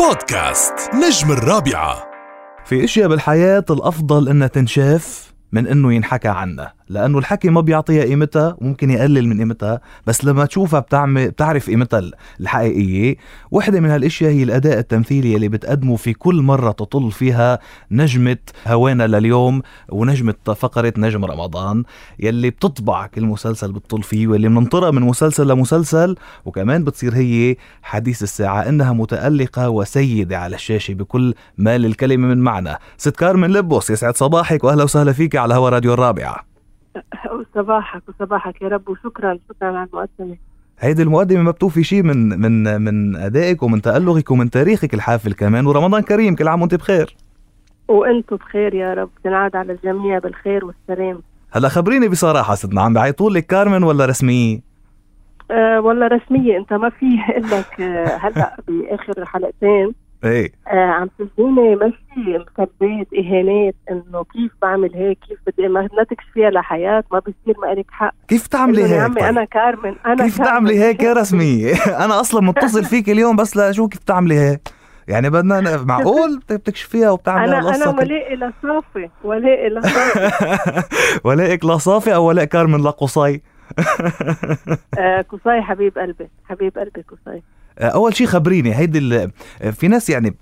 [0.00, 2.10] بودكاست نجم الرابعة.
[2.64, 8.56] في إشياء بالحياة الأفضل انها تنشاف من إنه ينحكى عنها لأنه الحكي ما بيعطيها قيمتها
[8.60, 12.02] وممكن يقلل من قيمتها بس لما تشوفها بتعمل بتعرف قيمتها
[12.40, 13.16] الحقيقية
[13.50, 17.58] وحدة من هالأشياء هي الأداء التمثيلي اللي بتقدمه في كل مرة تطل فيها
[17.90, 18.36] نجمة
[18.66, 21.84] هوانا لليوم ونجمة فقرة نجم رمضان
[22.18, 28.22] يلي بتطبع كل مسلسل بتطل فيه واللي بننطرها من مسلسل لمسلسل وكمان بتصير هي حديث
[28.22, 32.78] الساعة إنها متألقة وسيدة على الشاشة بكل ما للكلمه من معنى.
[32.96, 36.45] ست كارمن لبوس يسعد صباحك وأهلا وسهلا فيك على هوا راديو الرابعة.
[37.32, 40.36] وصباحك وصباحك يا رب وشكرا شكرا على المقدمة.
[40.78, 45.66] هيدي المقدمة ما بتوفي شيء من من من أدائك ومن تألقك ومن تاريخك الحافل كمان
[45.66, 47.16] ورمضان كريم كل عام وأنت بخير.
[47.88, 51.22] وأنتم بخير يا رب تنعاد على الجميع بالخير والسلام.
[51.52, 54.60] هلا خبريني بصراحة ستنا عم بيعيطوا لك كارمن ولا رسمية؟
[55.50, 57.06] أه والله رسمية أنت ما في
[57.38, 57.80] لك
[58.22, 59.94] هلا بآخر حلقتين
[60.26, 61.96] إيه آه عم تجيني ماشي
[62.38, 67.86] مثبات إهانات إنه كيف بعمل هيك كيف بدي ما تكشفيها لحياة ما بصير ما لك
[67.90, 70.50] حق كيف تعملي إنه يا هيك عمي طيب؟ أنا كارمن أنا كيف كارمن.
[70.50, 74.68] تعملي هيك يا رسمية؟ أنا أصلا متصل فيك اليوم بس لأشوف كيف تعملي هيك
[75.08, 80.30] يعني بدنا معقول بت- بتكشفيها وبتعملي أنا أنا ولائي لصافي ولائي لصافي
[81.28, 83.40] ولائك لصافي أو ولاء كارمن لقصي؟
[84.98, 87.42] آه قصي حبيب قلبي حبيب قلبي قصي
[87.78, 89.28] أول شيء خبريني هيدي
[89.72, 90.34] في ناس يعني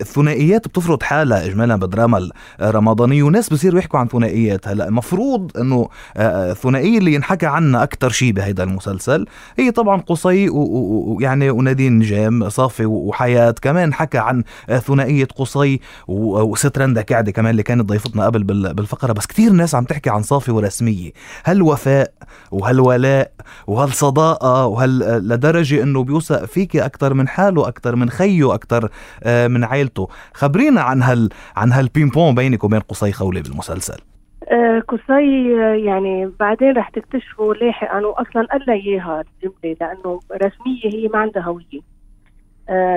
[0.00, 4.68] الثنائيات بتفرض حالها اجمالا بالدراما الرمضانية وناس بصيروا يحكوا عن ثنائيات.
[4.68, 9.26] هلأ المفروض إنه آه، الثنائية اللي ينحكى عنها أكثر شيء بهيدا المسلسل
[9.58, 13.54] هي طبعا قصي ويعني ونادين نجام صافي وحياة.
[13.62, 18.74] كمان حكى عن آه، ثنائية قصي وست رندا كعدة كمان اللي كانت ضيفتنا قبل بال-
[18.74, 19.12] بالفقرة.
[19.12, 21.10] بس كثير ناس عم تحكي عن صافي ورسمية.
[21.44, 22.12] هل وفاء
[22.50, 23.32] وهل ولاء
[23.66, 28.90] وهل صداقة وهل آه، لدرجة إنه بيوثق فيك أكثر من حاله أكثر من خيه أكثر
[29.22, 34.00] آه، من عائلته خبرينا عن هال عن هالبينبون بينك وبين قصي خولي بالمسلسل.
[34.48, 40.84] آه قصي آه، يعني بعدين رح تكتشفوا لاحقا واصلا قال لها إياها الجملة لأنه رسمية
[40.84, 41.80] هي ما عندها هوية.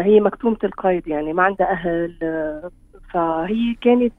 [0.04, 2.16] هي مكتومة القيد يعني ما عندها أهل
[3.14, 4.14] فهي كانت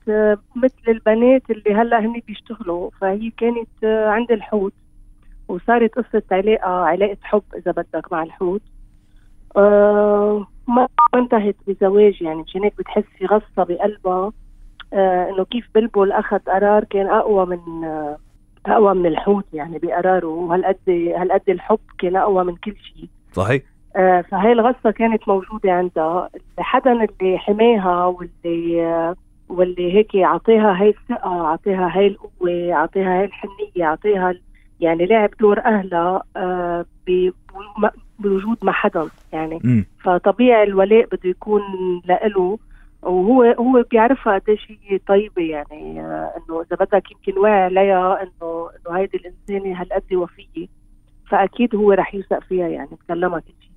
[0.57, 4.73] مثل البنات اللي هلأ هن بيشتغلوا فهي كانت عند الحوت
[5.49, 8.63] وصارت قصة علاقة علاقة حب إذا بدك مع الحوت.
[9.57, 14.33] ما ما انتهت بزواج يعني مشان هيك بتحس في غصة بقلبها.
[14.93, 18.17] آه إنه كيف بلبل أخذ قرار كان أقوى من آه
[18.67, 20.77] أقوى من الحوت يعني بقراره وهالقد
[21.17, 23.09] هالقد الحب كان أقوى من كل شيء.
[23.33, 23.63] صحيح.
[23.97, 26.29] آه فهي الغصة كانت موجودة عندها.
[26.59, 29.15] حدا اللي حماها واللي آه
[29.49, 34.41] واللي هيك أعطيها هاي الثقة أعطيها هاي القوة أعطيها هاي الحنية أعطيها ال-
[34.81, 36.23] يعني لعب دور أهلها
[38.19, 39.61] بوجود ما حدا يعني.
[39.65, 41.63] امم فطبيعي الولاء بده يكون
[42.05, 42.59] لإله
[43.03, 48.69] وهو هو بيعرفها قديش هي طيبة يعني آه، إنه إذا بدك يمكن واعي عليها إنه
[48.87, 50.67] إنه هيدي الإنسانة هالقد وفية.
[51.31, 53.71] فأكيد هو رح يوثق فيها يعني بكلمها كل شيء.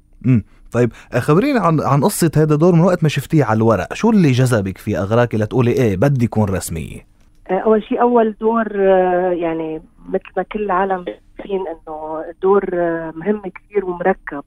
[0.72, 3.94] طيب آه، خبرينا عن عن قصة هذا الدور من وقت ما شفتيه على الورق.
[3.94, 7.16] شو اللي جذبك فيه اغراكي لتقولي إيه بدي يكون رسمية؟
[7.52, 11.06] أول شيء أول دور آه، يعني مثل ما كل العالم
[11.40, 14.44] عارفين إنه دور آه، مهم كثير ومركب.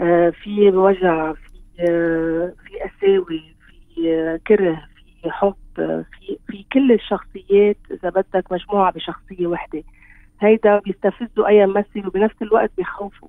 [0.00, 1.48] آه، في وجع في
[1.80, 4.82] آه، في قساوه في آه، كره
[5.22, 7.76] في حب آه، في في كل الشخصيات.
[7.90, 9.82] إذا بدك مجموعة بشخصية وحدة
[10.40, 13.28] هيدا بيستفزوا أي ممثل وبنفس الوقت بيخوفوا.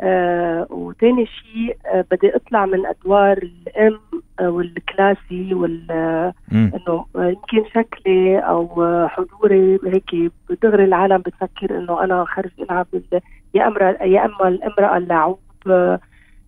[0.00, 4.00] آه وتاني شيء آه بدي أطلع من أدوار الأم
[4.40, 6.32] آه والكلاسي وال آه
[6.74, 8.66] إنه يمكن شكلي أو
[9.08, 13.20] حضوري هيك بدغري العالم بتفكر إنه أنا خرج ألعب ال-
[13.54, 15.38] يا امرا يا اما الأمرأة اللعوب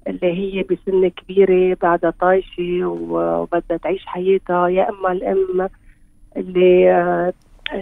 [0.08, 0.22] اللي
[0.58, 5.68] هي بسن كبيرة بعدها طايشة وبدها تعيش حياتها يا اما الأم
[6.36, 7.32] اللي آه،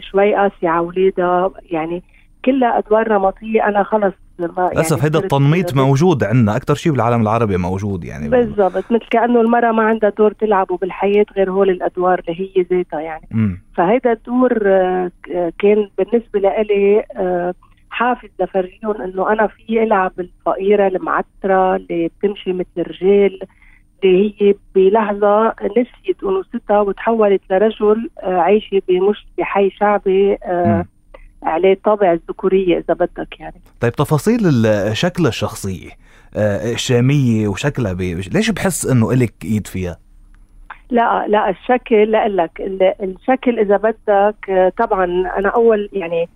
[0.01, 2.03] شوي قاسية على أولادها يعني
[2.45, 7.23] كلها أدوار نمطيه أنا خلص ما للأسف يعني صرت- التنميط موجود عندنا أكثر شيء بالعالم
[7.23, 8.29] العربي موجود يعني.
[8.29, 13.01] بالضبط مثل كأنه المرأة ما عندها دور تلعبه بالحياة غير هول الأدوار اللي هي ذاتها
[13.01, 13.29] يعني.
[13.35, 15.11] امم فهيدا الدور آه،
[15.59, 17.55] كان بالنسبة لإلي آه،
[17.91, 23.39] حافز لفرجيهم إنه أنا في ألعب الفقيرة المعترة اللي بتمشي مثل الرجال
[24.05, 30.85] اللي هي بلحظة نسيت انوثتها وتحولت لرجل آه، عايشة بمش بحي شعبي مم.
[31.43, 33.61] عليه طابع الذكورية إذا بدك يعني.
[33.81, 35.91] طيب تفاصيل ال- شكل الشخصيه
[36.37, 38.15] آه، الشامية وشكلها بي...
[38.15, 39.99] ليش بحس إنه إلك إيد فيها؟
[40.91, 45.05] لا لا الشكل لا لك ال- الشكل إذا بدك آه، طبعا
[45.39, 46.29] أنا أول يعني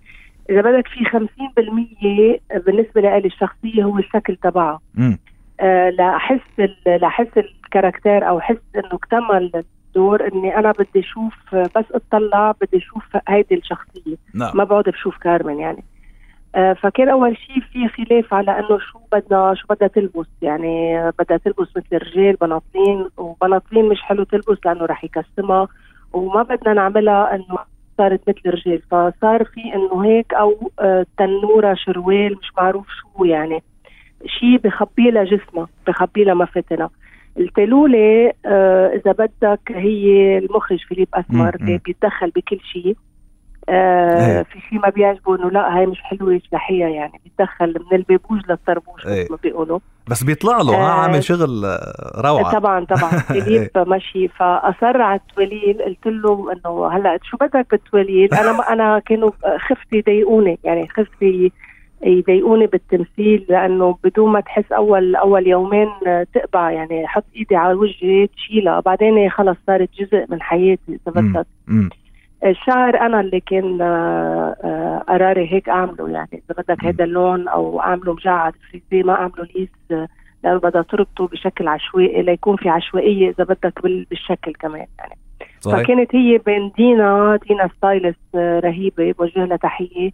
[0.49, 4.79] إذا بدك في 50% بالنسبة لي الشخصية هو الشكل تبعها
[5.59, 6.39] آه، لاحس
[6.85, 9.63] لاحس الكاركتير أو أحس إنه اكتمل
[9.95, 14.15] الدور إني أنا بدي أشوف بس أطلع بدي أشوف هيدي الشخصية.
[14.33, 14.51] نعم.
[14.57, 15.83] ما بقعد بشوف كارمن يعني.
[16.55, 20.27] آه، فكان أول شيء في خلاف على إنه شو بدنا شو بدها تلبس.
[20.41, 25.67] يعني بدها تلبس مثل الرجال بناطيل وبناطيل مش حلو تلبس لأنه رح يكسمها.
[26.13, 27.57] وما بدنا نعملها إنه
[27.97, 33.63] صارت مثل الرجال فصار في إنه هيك أو آه، تنورة شروال مش معروف شو يعني.
[34.25, 36.23] شيء بخبي لها جسمها بخبي
[37.39, 41.55] التلولة آه إذا بدك هي المخرج فيليب أسمر.
[41.55, 42.95] اللي بيتدخل بكل شيء.
[43.69, 44.43] آه إيه.
[44.43, 49.07] في شيء ما بيعجبه إنه لا هاي مش حلوة شلحيها يعني بيتدخل من البابوج للطربوش
[49.07, 49.23] إيه.
[49.23, 49.79] مثل ما بيقولوا.
[50.07, 52.51] بس بيطلع له ها آه، عامل شغل آه، روعة.
[52.59, 53.09] طبعا طبعا.
[53.33, 58.99] فيليب ماشي قاصر على التوليل قلت له إنه هلأ شو بدك بالتوليل أنا ما أنا
[58.99, 59.31] كانوا
[59.69, 61.51] خفت يضايقوني يعني خفت ي-
[62.05, 65.87] يضايقوني بالتمثيل لأنه بدون ما تحس أول أول يومين
[66.33, 66.71] تقبع.
[66.71, 68.79] يعني حط إيدي على وجهي تشيلها.
[68.79, 71.33] بعدين خلص صارت جزء من حياتي إذا مم.
[71.33, 71.45] بدك.
[71.67, 71.89] مم.
[72.45, 76.09] الشعر أنا اللي كان آه، آه، قراري هيك أعمله.
[76.09, 80.07] يعني إذا بدك هذا اللون أو أعمله مجعد فريزي ما أعمله ليس آه،
[80.43, 84.85] لأنه بدها تربطه بشكل عشوائي ليكون في عشوائية إذا بدك بال- بالشكل كمان.
[84.99, 85.15] يعني
[85.59, 85.83] صحيح.
[85.83, 89.11] فكانت هي بين دينا دينا stylist آه، رهيبة.
[89.11, 90.07] بوجه لها تحية.
[90.07, 90.11] آه،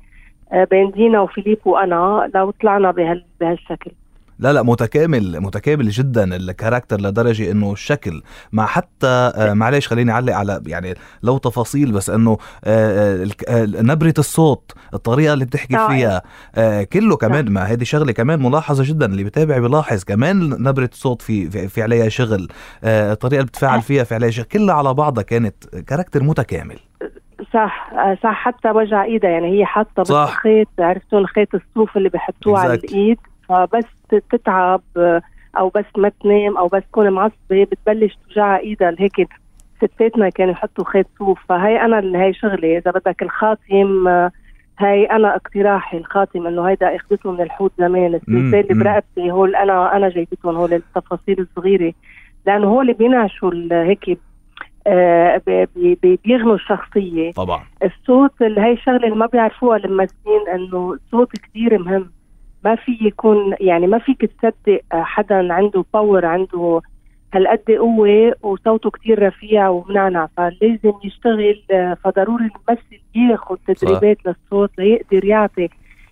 [0.54, 3.92] بين دينا وفيليب وأنا لو طلعنا بهال بهالشكل.
[4.40, 8.22] لا لا متكامل متكامل جدا ال character لدرجة إنه الشكل
[8.52, 13.66] مع حتى آه، معلش خليني أعلق على يعني لو تفاصيل بس إنه آه، آه، آه،
[13.66, 16.22] نبرة الصوت الطريقة اللي بتحكي آه، فيها
[16.56, 21.22] آه، كله كمان ما هذه شغلة كمان ملاحظة جدا اللي بتابع بيلاحظ كمان نبرة الصوت
[21.22, 22.48] في في, في عليها شغل
[22.84, 26.78] آه، الطريقة اللي بتفاعل فيها في عليها شغل كلها على بعضها كانت كاركتر متكامل.
[27.54, 28.34] صح آه، صح.
[28.34, 30.02] حتى وجع إيدها يعني هي حاطة.
[30.02, 32.74] بس خيط عرفتوا الخيط الصوف اللي بحطوه على.
[32.74, 33.18] الإيد؟
[33.50, 33.86] فبس
[34.32, 35.22] تتعب آه،
[35.58, 37.36] أو بس ما تنام أو بس تكون معصبة.
[37.50, 38.96] بتبلش توجعها إيدها.
[39.00, 39.30] هيك
[39.78, 41.40] ستاتنا كانوا يحطوا خيط صوف.
[41.50, 42.78] فهي أنا اللي هي شغلي.
[42.78, 44.32] إذا بدك الخاتم آه،
[44.80, 48.84] هاي أنا اقتراحي الخاتم إنه هيدا اخذته من الحوت زمان السلسلة اللي.
[48.84, 51.94] برقبتي هول أنا أنا جايبتهم هول التفاصيل الصغيرة.
[52.46, 54.16] لأنه هول اللي بينعشوا هيك آه،
[56.26, 57.32] بيغنوا الشخصية.
[57.32, 57.64] طبعا.
[57.84, 62.12] الصوت اللي هي الشغلة اللي ما بيعرفوها الممثلين إنه الصوت كثير مهم.
[62.66, 66.82] ما في يكون يعني ما فيك تصدق حدا عنده باور عنده
[67.34, 70.28] هالقد قوة وصوته كتير رفيع ومنعنع.
[70.38, 75.70] فلازم يشتغل آه، فضروري الممثل ياخذ تدريبات للصوت ليقدر يعطي.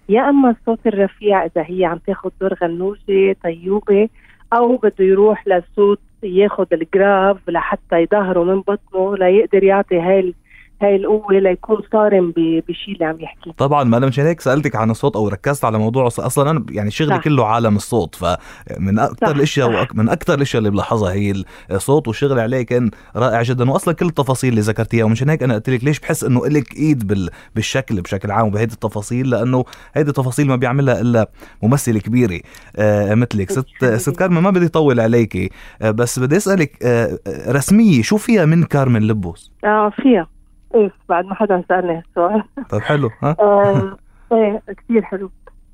[0.09, 4.09] يا أما الصوت الرفيع إذا هي عم تاخذ دور غنوجة طيوبة
[4.53, 10.33] أو بده يروح للصوت ياخذ الجراف لحتى يظهره من بطنه ليقدر يعطي هاي
[10.81, 14.91] هاي القوة ليكون صارم بشيء اللي عم يحكي طبعا ما أنا مشان هيك سألتك عن
[14.91, 16.07] الصوت أو ركزت على موضوع.
[16.07, 17.23] أصلا أنا يعني شغلي صح.
[17.23, 19.71] كله عالم الصوت فمن أكثر الأشياء.
[19.71, 24.05] وأك من أكثر الأشياء اللي بلاحظها هي الصوت والشغل عليه كان رائع جدا واصلا كل
[24.05, 28.01] التفاصيل اللي ذكرتيها ومشان هيك أنا قلت لك ليش بحس إنه لك إيد بال بالشكل
[28.01, 31.29] بشكل عام وبهيدي التفاصيل لأنه هيدي التفاصيل ما بيعملها إلا
[31.63, 32.39] ممثلة كبيرة
[32.75, 35.49] آه مثلك ست ست كارمن ما بدي اطول عليكي
[35.81, 40.27] آه بس بدي أسألك آه آه، رسمية شو فيها من كارمن لبوس آه فيها
[40.75, 42.43] إيه بعد ما حدا سألني هالسؤال.
[42.71, 43.97] طيب حلو ها؟ آه،
[44.31, 45.29] إيه كثير حلو.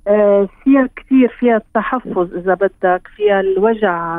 [0.08, 4.16] آه، فيها كثير فيها التحفظ إذا بدك فيها الوجع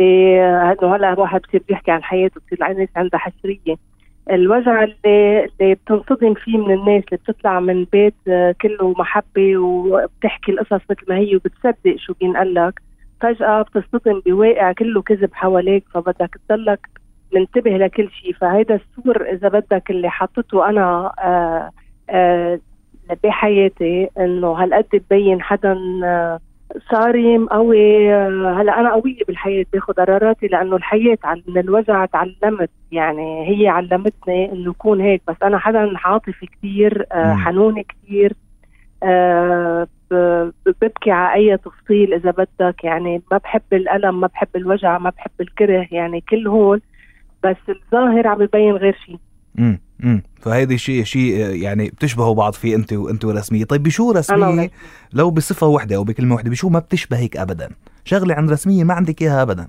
[0.00, 3.76] اللي إنه هلأ واحد بصير بيحكي عن حياته بتصير الناس عندها حسرية.
[4.30, 10.52] الوجع اللي اللي بتنصدم فيه من الناس اللي بتطلع من بيت آه، كله محبة وبتحكي
[10.52, 12.80] القصص مثل ما هي وبتصدق شو بينقال لك.
[13.20, 16.88] فجأة بتصطدم بواقع كله كذب حواليك فبدك تضلك
[17.34, 18.32] منتبه لكل شيء.
[18.32, 21.70] فهيدا السور إذا بدك اللي حطيته أنا آه
[22.10, 22.60] آه
[23.24, 26.40] بحياتي إنه هالقد ببين حدا آه،
[26.90, 33.68] صارم قوي هلأ أنا قوية بالحياة باخذ قراراتي لأنه الحياة من الوجع تعلمت يعني هي
[33.68, 35.22] علمتني إنه اكون هيك.
[35.28, 37.06] بس أنا حدا عاطفي كثير.
[37.12, 38.32] حنون كثير
[40.66, 42.84] ببكي على أي تفصيل إذا بدك.
[42.84, 46.80] يعني ما بحب الألم ما بحب الوجع ما بحب الكره يعني كل هول
[47.44, 49.18] بس الظاهر عم يبين غير شيء
[49.58, 51.32] امم امم فهيدي شيء شيء
[51.62, 53.64] يعني بتشبهوا بعض فيه انت وانت ورسمية.
[53.64, 54.70] طيب بشو رسمية.
[55.12, 57.70] لو بصفة واحدة أو بكلمة واحدة بشو ما بتشبهك ابدا؟
[58.04, 59.68] شغلة عن رسمية ما عندك إياها ابدا.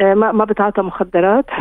[0.00, 1.44] ما ما بتعاطى مخدرات.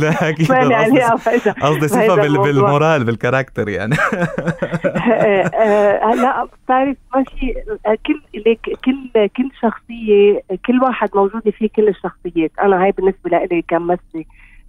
[0.00, 1.00] لا أكيد لي قصدي
[2.36, 2.42] صفة.
[2.42, 3.94] بالمورال بالكاركتر يعني.
[4.86, 7.54] آه، آه، لا بتعرف ماشي
[7.86, 12.50] آه، كل ليك كل كل شخصية كل واحد موجوده فيه كل الشخصيات.
[12.62, 14.24] أنا هاي بالنسبة لإلي كممثلة.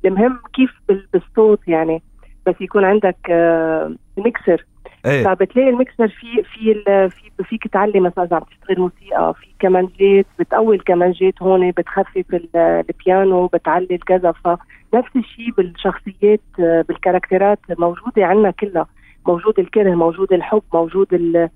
[0.05, 2.01] المهم كيف بال- بالصوت يعني.
[2.47, 4.65] بس يكون عندك آه، ميكسر.
[5.05, 6.73] إيه فبتلاقي الميكسر في في
[7.09, 12.83] في فيك تعلي مثلا اذا عم تشتغل موسيقى في كمانجات بتقوي الكمانجات هون بتخفف ال-
[12.89, 18.87] البيانو بتعلي الكذا فنفس الشيء بالشخصيات بالكاركترات موجودة عندنا كلها
[19.27, 21.49] موجود الكره موجود الحب موجود ال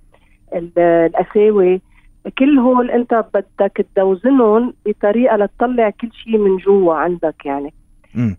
[0.56, 1.80] ال القساوة
[2.38, 7.74] كل هول انت بدك توزنهم بطريقة لتطلع كل شيء من جوا عندك يعني.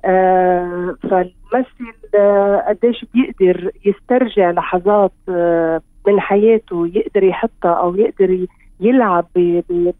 [0.04, 8.46] آه فالممثل آه قديش بيقدر يسترجع لحظات آه من حياته يقدر يحطها أو يقدر
[8.80, 9.26] يلعب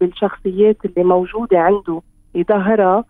[0.01, 2.03] بالشخصيات اللي موجودة عنده
[2.35, 3.05] يظهرها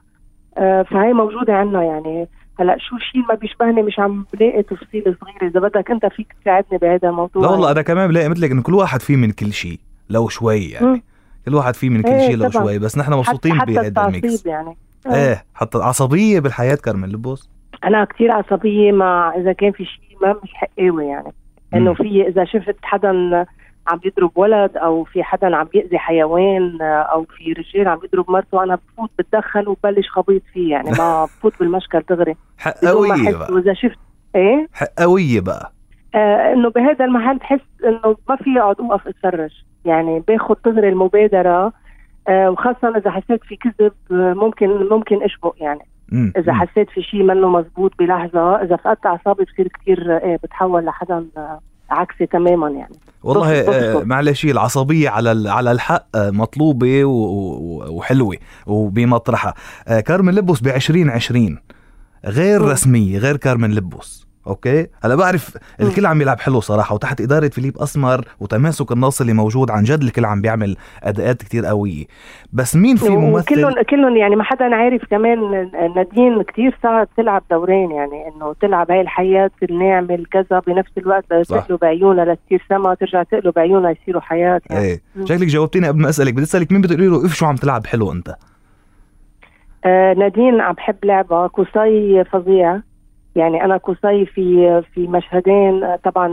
[0.59, 2.29] آه فهي موجودة عنا يعني.
[2.61, 6.79] هلأ شو شيء ما بيشبهني مش عم بلاقي تفصيل صغيره إذا بدك أنت فيك تساعدني
[6.79, 7.43] بهذا الموضوع.
[7.43, 9.79] لا والله أنا كمان بلاقي مثلك إنه كل واحد فيه من كل شيء
[10.11, 10.87] لو شوي يعني.
[10.87, 11.03] مم.
[11.47, 12.51] كل واحد فيه من كل إيه شيء لو.
[12.51, 14.47] شوي بس نحن مبسوطين بهذا الميكس.
[14.47, 14.77] يعني.
[15.07, 17.51] إيه حتى عصبية بالحياة كارمن لبوس.
[17.85, 21.33] أنا كثير عصبية مع إذا كان في شيء ما مش حقاوي يعني
[21.75, 21.95] إنه.
[21.95, 23.47] في إذا شفت حدا
[23.89, 28.63] عم يضرب ولد أو في حدا عم يأذي حيوان أو في رجال عم يضرب مرته
[28.63, 30.91] أنا بفوت بتدخل وببلش خبيط فيه يعني.
[30.91, 32.37] ما بفوت بالمشكل دغري.
[32.61, 33.53] أحس بقى.
[33.53, 33.99] وإذا شفت
[34.35, 35.73] إيه؟ حقوية بقى.
[36.15, 39.51] آه إنه بهذا المحل بحس إنه ما في اقعد اوقف اتفرج
[39.85, 41.73] يعني باخذ دغري المبادرة آه
[42.29, 45.81] وخاصة إذا حسيت في كذب آه، ممكن ممكن أشبّق يعني.
[46.37, 46.53] إذا.
[46.53, 51.61] حسيت في شيء منه مزبوط بلحظة إذا فقدت أعصابي بصير كثير إيه بتحول لحدا آه،
[51.91, 58.37] عكسي تماما يعني والله آه، معلش العصبية على على الحق آه، مطلوبة و- و- وحلوة
[58.67, 59.55] وبمطرحها
[59.89, 61.59] آه، كارمن لبس ب 2020
[62.25, 62.69] غير مم.
[62.69, 67.79] رسمية غير كارمن لبس okay هلا بعرف الكل عم يلعب حلو صراحة وتحت إدارة فيليب
[67.79, 72.05] أسمر وتماسك النص اللي موجود عن جد الكل عم بيعمل أداءات كتير قوية
[72.53, 77.43] بس مين في ممثل كلهم كلهم يعني ما حدا عارف كمان نادين كثير صعب تلعب
[77.51, 81.25] دورين يعني إنه تلعب هاي الحياة الناعمه الكذا بنفس الوقت.
[81.29, 84.85] تقلب عيونها لتصير سما ترجع تقلب عيونها يصيروا حياة يعني.
[84.85, 85.01] إيه.
[85.25, 88.13] شكلك جاوبتيني قبل ما أسألك بدي أسألك مين بتقولي له إف شو عم تلعب حلو
[88.13, 88.37] أنت
[89.85, 92.81] آه نادين عم بحب لعبة قصي فظيع
[93.39, 96.29] يعني أنا قصي في في مشهدين طبعا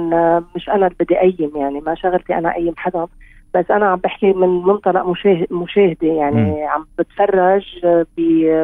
[0.56, 3.08] مش أنا اللي بدي أيم يعني ما شغلتي أنا أيم حدا
[3.56, 6.68] بس أنا عم بحكي من منطلق مشاهد مشاهدة يعني مم.
[6.68, 7.64] عم بتفرج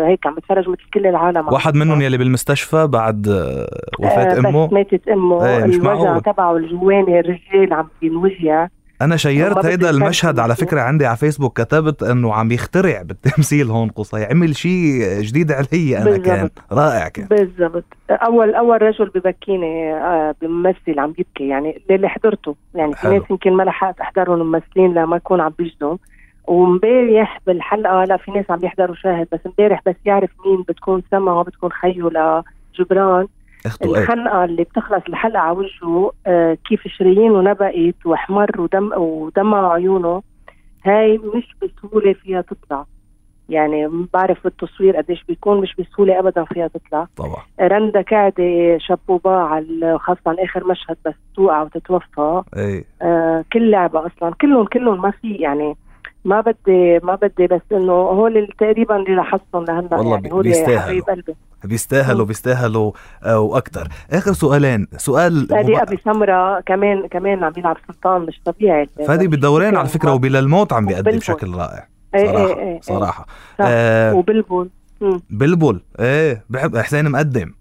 [0.07, 3.67] هيك عم بتفرج مثل كل العالم واحد منهم يلي بالمستشفى بعد آه،
[3.99, 6.19] وفاة آه، أمه بس ماتت أمه مش الوجع.
[6.19, 8.67] تبعه الجواني الرجال عم بينوجع
[9.03, 10.55] أنا شيرت هيدا المشهد على.
[10.55, 15.97] فكرة عندي على فيسبوك كتبت إنه عم يخترع بالتمثيل هون قصي عمل شيء جديد علي
[15.97, 16.25] أنا بالضبط.
[16.25, 22.55] كان رائع كان بالضبط أول أول رجل ببكيني آه، بممثل عم يبكي يعني اللي حضرته
[22.75, 23.07] يعني في.
[23.07, 25.97] ناس يمكن ما لحقت أحضرهم الممثلين لما يكون عم بيجدوا
[26.47, 31.41] ومبارح بالحلقة لا في ناس عم يحضروا شاهد بس امبارح بس يعرف مين بتكون سما
[31.43, 33.27] بتكون خيو لجبران
[33.85, 40.21] الخنقه اللي بتخلص الحلقة على وجهه آه كيف شرايينه نبقت واحمر ودم ودمع عيونه
[40.85, 42.85] هاي مش بسهولة فيها تطلع.
[43.49, 47.07] يعني بعرف بالتصوير قديش بيكون مش بسهولة ابدا فيها تطلع.
[47.17, 47.41] طبعا.
[47.61, 52.41] رندا قاعدة شابوبا على خاصة آخر مشهد بس توقع وتتوفى.
[52.57, 52.83] إيه.
[53.01, 55.75] آه كل لعبة أصلا كلهم كلهم ما في يعني
[56.25, 59.97] ما بدي ما بدي بس إنه هول تقريبا اللي لاحظتهم لهلأ.
[59.97, 61.05] والله يعني هول بيستاهلوا.
[61.05, 61.35] قلبي.
[61.63, 62.25] بيستاهلوا.
[62.25, 62.91] بيستاهلوا
[63.23, 68.87] آه، وأكثر آخر سؤالين سؤال فادي أبي سمرة كمان كمان عم يلعب سلطان مش طبيعي.
[69.07, 71.11] فادي بالدورين على فكرة وبلا الموت عم بيأدي.
[71.17, 71.87] بشكل رائع.
[72.15, 72.81] إيه صراحة إيه إيه.
[72.81, 73.25] صراحة.
[73.59, 73.65] صح.
[73.67, 74.69] آه وبلبل.
[75.29, 77.53] بلبل إيه بحب حسين مقدم.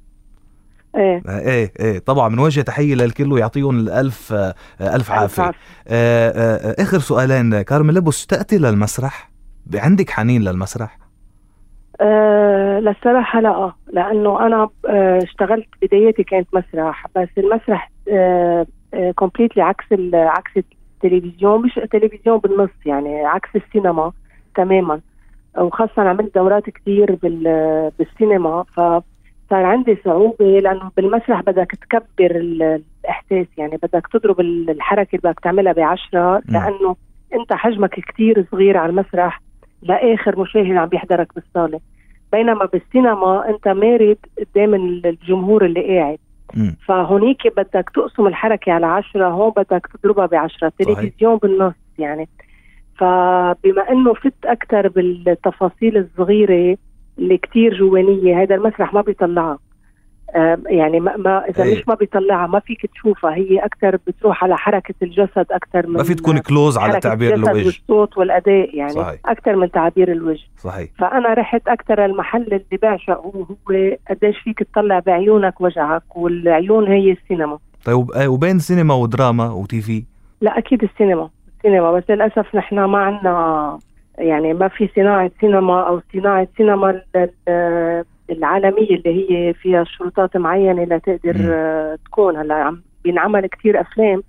[0.97, 1.23] إيه.
[1.29, 1.99] آه، إيه إيه.
[1.99, 5.43] طبعا بنوجه تحية للكل ويعطيهم الألف آه، ألف عافية.
[5.43, 5.59] عافية.
[5.89, 7.63] آه، آه، آه، آخر سؤالين.
[7.63, 9.31] كارمن لبس اشتقتي للمسرح؟
[9.75, 10.99] عندك حنين للمسرح؟
[12.81, 19.63] للصراحة لا آه، لأنه أنا آه اشتغلت بدايتي كانت مسرح بس المسرح آه آه كومبليتلي
[19.63, 24.13] عكس عكس التلفزيون مش التلفزيون بالنص يعني عكس السينما
[24.55, 25.01] تماما.
[25.59, 26.63] وخاصة عملت دورات
[27.23, 29.03] بال- بالسينما فصار
[29.65, 35.41] عندي صعوبة لأنه بالمسرح بدك تكبر ال- الإحساس يعني بدك تضرب ال- الحركة اللي بدك
[35.41, 36.97] تعملها بعشرة لأنه
[37.35, 39.41] أنت حجمك كتير صغير على المسرح.
[39.83, 41.81] لآخر مشاهد عم بيحضرك بالصالة.
[42.33, 46.19] بينما بالسينما أنت مارد قدام الجمهور اللي قاعد.
[46.87, 50.73] فهونيك بدك تقسم الحركة على عشرة هون بدك تضربها بعشرة.
[50.79, 52.29] تلفزيون بالنص يعني.
[52.99, 56.77] فبما إنه فت أكثر بالتفاصيل الصغيرة
[57.19, 59.59] اللي كتير جوانية هذا المسرح ما بيطلعها.
[60.67, 61.77] يعني ما, ما إذا إيه.
[61.77, 63.35] مش ما بيطلعها ما فيك تشوفها.
[63.35, 67.49] هي أكثر بتروح على حركة الجسد أكثر من ما في تكون كلوز على تعبير الجسد
[67.49, 67.67] الوجه.
[67.67, 69.21] والصوت والأداء يعني صحيح.
[69.27, 70.45] أكثر من تعابير الوجه.
[70.57, 70.91] صحيح.
[70.99, 73.15] فأنا رحت أكثر المحل اللي بعشقه
[73.71, 77.59] هو قديش فيك تطلع بعيونك وجعك والعيون هي السينما.
[77.85, 80.05] طيب آه، وبين سينما ودراما وتي في؟
[80.41, 81.29] لا أكيد السينما.
[81.59, 83.79] السينما بس للأسف نحن ما عندنا
[84.19, 87.01] يعني ما في صناعة سينما أو صناعة سينما
[88.31, 91.37] العالمية اللي هي فيها شروطات معينة لتقدر.
[91.41, 92.37] آه، تكون.
[92.37, 94.23] هلا عم بينعمل كثير أفلام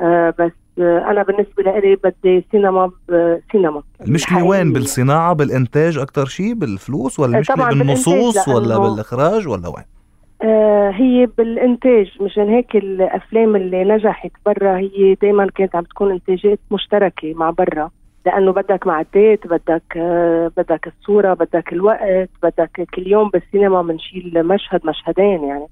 [0.00, 6.54] آه، بس آه، أنا بالنسبة لي بدي سينما بسينما المشكلة وين؟ بالصناعة بالإنتاج أكثر شيء
[6.54, 9.84] بالفلوس؟ ولا المشكلة بالنصوص؟ ولا بالإخراج؟ ولا وين؟
[10.94, 12.06] هي بالإنتاج.
[12.20, 17.90] مشان هيك الأفلام اللي نجحت برا هي دائما كانت عم تكون إنتاجات مشتركة مع برا.
[18.26, 24.80] لأنه بدك معدات بدك آه، بدك الصورة بدك الوقت بدك كل يوم بالسينما بنشيل مشهد
[24.86, 25.66] مشهدين يعني.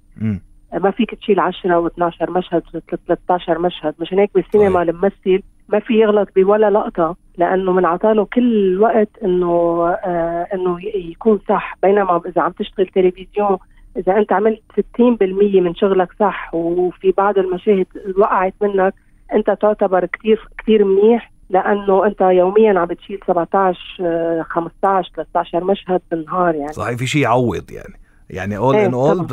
[0.74, 2.62] ما فيك تشيل 10 و12 مشهد
[3.06, 3.94] 13 مشهد.
[3.98, 10.46] مشان هيك بالسينما الممثل ما في يغلط بولا لقطة لأنه منعطاله كل الوقت إنه آه
[10.54, 11.76] إنه يكون صح.
[11.82, 13.58] بينما إذا عم تشتغل تلفزيون
[13.96, 14.80] إذا أنت عملت 60%
[15.60, 17.86] من شغلك صح وفي بعض المشاهد
[18.18, 18.94] وقعت منك
[19.32, 21.32] أنت تعتبر كثير كثير منيح.
[21.50, 26.72] لأنه أنت يوميا عم بتشيل 17 آه، 15 13 مشهد بالنهار يعني.
[26.72, 27.94] صحيح في شيء يعوض يعني.
[28.30, 29.26] يعني اول ان اول.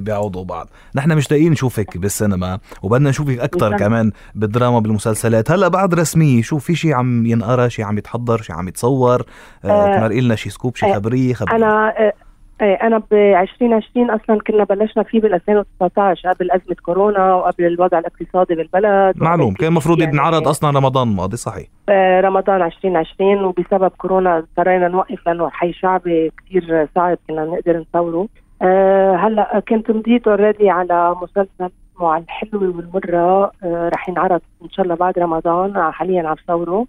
[0.00, 0.68] بيعوضوا بعض.
[0.94, 5.50] نحن مشتاقين نشوفك بالسينما وبدنا نشوفك أكثر كمان بالدراما بالمسلسلات.
[5.50, 9.22] هلأ بعد رسميه شوف في شيء عم ينقرا شيء عم يتحضر شيء عم يتصور؟
[9.64, 11.56] آه آه، تمرقي لنا شيء سكوب شيء آه، خبرية خبرية.
[11.56, 12.12] أنا آه،
[12.60, 18.54] أنا ب 2020 أصلا كنا بلشنا فيه بال 2019 قبل أزمة كورونا وقبل الوضع الاقتصادي
[18.54, 19.22] بالبلد.
[19.22, 21.66] معلوم كان المفروض يعني ينعرض أصلا رمضان الماضي صحيح.
[21.88, 28.28] آه، رمضان 2020 وبسبب كورونا اضطرينا نوقف لأنه حي شعبي كثير صعب كنا نقدر نصوره.
[28.62, 33.52] آه، هلأ كنت مضيت already على مسلسل اسمه على الحلوة والمرة.
[33.64, 36.86] آه، رح ينعرض إن شاء الله بعد رمضان حاليا عم صوره.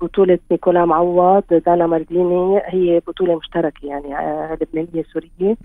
[0.00, 5.56] بطولة نيكولا معوض دانا مارديني هي بطولة مشتركة يعني آه، لبنانية سورية.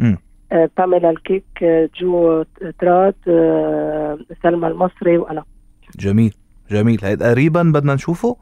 [0.51, 2.43] آه، باميلا الكيك آه، جو
[2.79, 5.43] تراد آه، سلمى المصري وأنا.
[5.99, 6.33] جميل
[6.71, 6.99] جميل.
[7.03, 8.35] هيدا قريبا بدنا نشوفه؟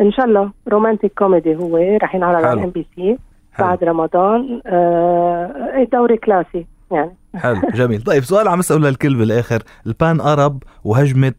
[0.00, 0.52] إن شاء الله.
[0.68, 2.44] romantic comedy هو رح ينعرض.
[2.44, 3.18] على ام بي سي.
[3.58, 4.60] بعد رمضان.
[4.66, 6.66] آه دوري classy.
[6.92, 7.16] يعني.
[7.34, 8.02] حلو جميل.
[8.02, 9.62] طيب سؤال عم أسأله للكل بالآخر.
[9.86, 11.34] ال pan Arab وهجمة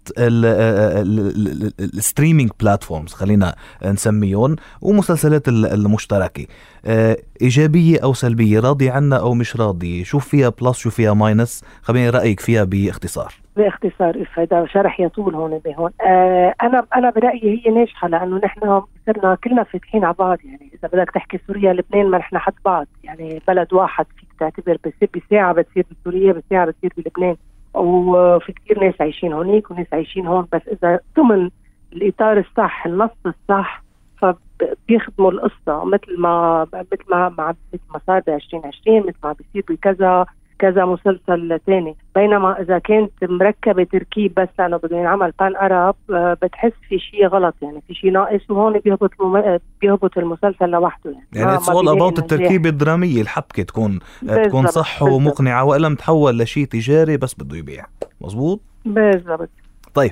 [1.80, 6.46] ال streaming platforms خلينا نسميهم ومسلسلات ال- المشتركة.
[6.86, 11.62] آه، إيجابية أو سلبية راضي عنها أو مش راضي شوف فيها plus شوف فيها minus؟
[11.82, 13.34] خليني رأيك فيها باختصار.
[13.64, 19.36] باختصار هذا شرح يطول هون بهون آه أنا أنا برأيي هي ناجحة لأنه نحن صرنا
[19.44, 23.42] كلنا فاتحين على بعض يعني إذا بدك تحكي سوريا لبنان ما نحن حد بعض يعني
[23.48, 27.36] بلد واحد فيك تعتبر بصير بساعة بتصير بسوريا بساعة بتصير بلبنان.
[27.74, 31.50] وفي كثير ناس عايشين هونيك وناس عايشين هون بس إذا ضمن
[31.94, 33.84] الإطار الصح النص الصح
[34.18, 35.86] فبيخدموا القصة.
[35.86, 40.26] مثل ما مثل ما مثل ما صار ب 2020 مثل ما بيصير بكذا.
[40.60, 46.38] كذا مسلسل تاني بينما إذا كانت مركبة تركيب بس لأنه بده ينعمل pan Arab آه،
[46.42, 49.60] بتحس في شيء غلط يعني في شيء ناقص وهون بيهبط المم...
[49.82, 52.20] بيهبط المسلسل لوحده يعني يعني it's all about.
[52.20, 55.16] التركيبة الدرامية الحبكة تكون تكون بالضبط، صح بالضبط.
[55.16, 57.86] ومقنعة وإلا متحول لشيء تجاري بس بده يبيع
[58.22, 59.50] مزبوط بالضبط
[59.94, 60.12] طيب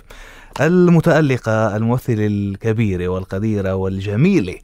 [0.62, 4.56] المتألقة الممثلة الكبيرة والقديرة والجميلة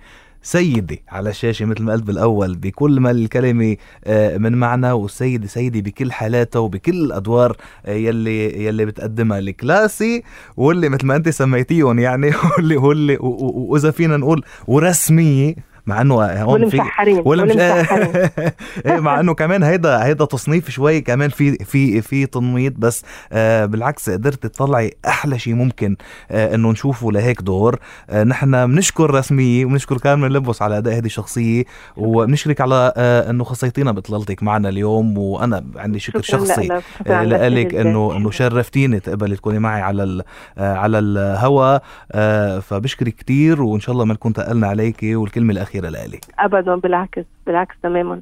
[0.43, 3.75] سيدي على الشاشة مثل ما قلت بالأول بكل ما الكلمة
[4.05, 9.39] آه، من معنى والسيدة سيدي بكل حالاتها وبكل الأدوار آه، يلي يلي بتقدمها.
[9.39, 10.23] الكلاسي
[10.57, 16.69] واللي مثل ما أنت سميتيهم يعني واللي واللي وإذا فينا نقول ورسمية مع إنه هون
[16.69, 17.51] في والمسحرين ولا مش
[18.85, 23.65] إيه مع إنه كمان هيدا هيدا تصنيف شوي كمان في في في تنميط بس آه
[23.65, 25.95] بالعكس قدرت تطلعي أحلى شيء ممكن
[26.31, 31.05] آه إنه نشوفه لهيك دور آه نحن بنشكر رسمية وبنشكر كارمن لبس على أداء هذه
[31.05, 31.63] الشخصية
[31.97, 37.75] وبنشكرك على آه إنه خصيتينا بطلتك معنا اليوم وأنا عندي شكر شخصي لك، آه، لك.
[37.75, 40.23] إنه إنه شرفتيني تقبلي تكوني معي على ال-
[40.57, 41.79] آه، على الهوا
[42.11, 46.25] آه، فبشكرك كتير وإن شاء الله ما نكون تقلنا عليكي والكلمة الأخيرة لك.
[46.39, 48.21] ابدا بالعكس بالعكس تماما.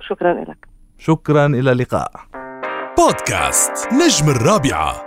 [0.00, 0.68] شكرا لك.
[0.98, 2.10] شكرا إلى اللقاء.
[2.98, 5.03] بودكاست نجم الرابعة.